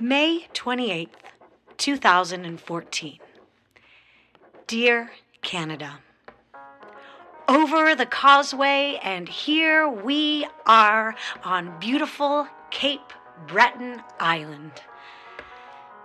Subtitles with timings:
[0.00, 1.08] May 28th,
[1.76, 3.18] 2014.
[4.68, 5.10] Dear
[5.42, 5.98] Canada,
[7.48, 13.12] over the causeway, and here we are on beautiful Cape
[13.48, 14.70] Breton Island.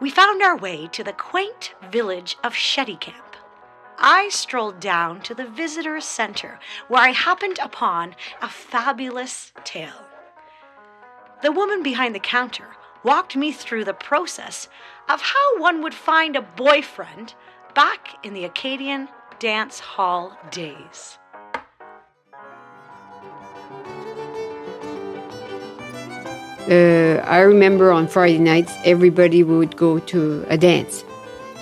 [0.01, 3.35] We found our way to the quaint village of Chéticamp.
[3.99, 10.07] I strolled down to the visitor center where I happened upon a fabulous tale.
[11.43, 12.69] The woman behind the counter
[13.03, 14.67] walked me through the process
[15.09, 17.33] of how one would find a boyfriend
[17.73, 21.17] back in the Acadian dance hall days.
[26.69, 31.03] Uh, I remember on Friday nights, everybody would go to a dance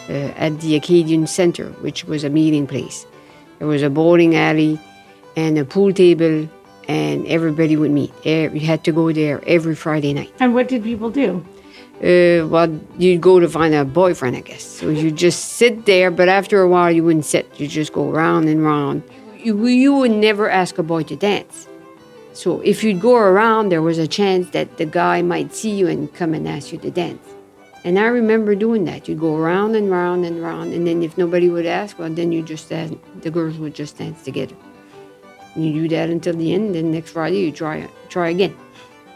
[0.09, 3.07] uh, at the Acadian Centre, which was a meeting place.
[3.57, 4.79] There was a bowling alley
[5.35, 6.47] and a pool table,
[6.91, 8.11] and everybody would meet.
[8.25, 10.33] You had to go there every Friday night.
[10.41, 11.29] And what did people do?
[12.01, 14.63] Uh, well, you'd go to find a boyfriend, I guess.
[14.63, 17.45] So you just sit there, but after a while, you wouldn't sit.
[17.59, 19.03] You just go round and round.
[19.37, 21.67] You, you would never ask a boy to dance.
[22.33, 25.87] So if you'd go around, there was a chance that the guy might see you
[25.87, 27.25] and come and ask you to dance.
[27.83, 29.07] And I remember doing that.
[29.07, 32.31] You'd go round and round and round, and then if nobody would ask, well, then
[32.31, 34.55] you just dance, the girls would just dance together.
[35.55, 36.75] You do that until the end.
[36.75, 38.55] Then next Friday, you try try again.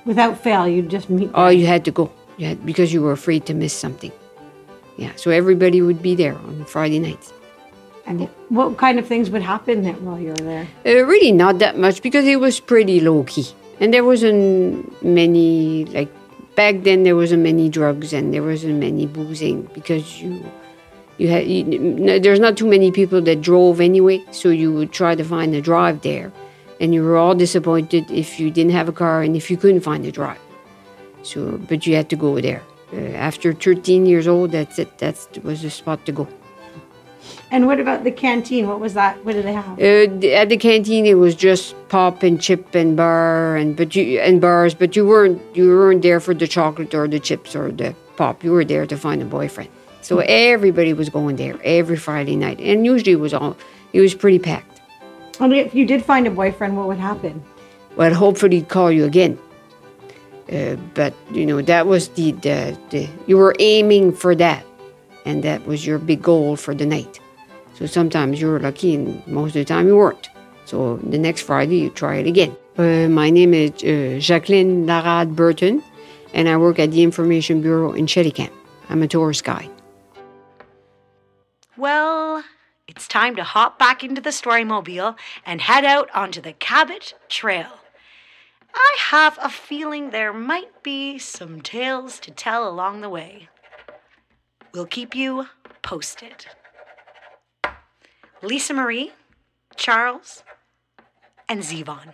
[0.06, 1.32] Without fail, you just meet.
[1.34, 2.12] Oh, you had to go.
[2.38, 4.12] You had, because you were afraid to miss something.
[4.98, 7.34] Yeah, so everybody would be there on Friday nights.
[8.06, 10.68] And what kind of things would happen there while you were there?
[10.86, 13.48] Uh, really, not that much because it was pretty low key,
[13.80, 16.12] and there wasn't many like
[16.56, 17.04] back then.
[17.04, 20.44] There wasn't many drugs and there wasn't many boozing because you
[21.18, 24.92] you had you, no, there's not too many people that drove anyway, so you would
[24.92, 26.32] try to find a drive there,
[26.80, 29.82] and you were all disappointed if you didn't have a car and if you couldn't
[29.82, 30.40] find a drive.
[31.24, 32.64] So, but you had to go there.
[32.94, 34.98] Uh, after 13 years old, that's it.
[35.00, 36.28] That was the spot to go.
[37.52, 38.68] And what about the canteen?
[38.68, 39.24] What was that?
[39.26, 39.80] What did they have?
[39.80, 44.20] Uh, at the canteen, it was just pop and chip and bar and but you
[44.20, 47.72] and bars, but you weren't you weren't there for the chocolate or the chips or
[47.72, 48.44] the pop.
[48.44, 49.70] You were there to find a boyfriend.
[50.06, 53.58] So everybody was going there every Friday night, and usually it was all
[53.92, 54.80] it was pretty packed.
[55.40, 57.44] And if you did find a boyfriend, what would happen?
[57.96, 59.40] Well, hopefully he'd call you again.
[60.48, 64.64] Uh, but you know that was the, the the you were aiming for that,
[65.26, 67.20] and that was your big goal for the night.
[67.74, 70.30] So sometimes you were lucky, and most of the time you weren't.
[70.66, 72.56] So the next Friday you try it again.
[72.78, 75.82] Uh, my name is uh, Jacqueline Larade Burton,
[76.36, 78.54] and I work at the Information Bureau in Chéticamp.
[78.88, 79.75] I'm a tourist guide.
[81.78, 82.46] Well,
[82.88, 87.80] it's time to hop back into the Storymobile and head out onto the Cabot Trail.
[88.74, 93.50] I have a feeling there might be some tales to tell along the way.
[94.74, 95.48] We'll keep you
[95.82, 96.46] posted.
[98.42, 99.12] Lisa Marie,
[99.76, 100.44] Charles,
[101.50, 102.14] and Zevon.